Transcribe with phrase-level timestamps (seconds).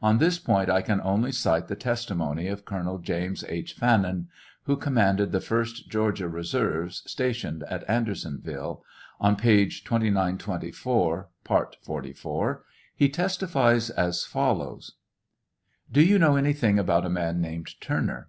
[0.00, 3.72] On this point I will only cite the testimony of Colonel James H.
[3.72, 4.28] Fannin,
[4.66, 8.84] who commanded the 1st Georgia reserves, stationed at Andersonville;
[9.18, 12.62] on page 2924, part 44,
[12.94, 14.92] he testifies as follows:
[15.90, 18.28] Do you know anything about a man named Turner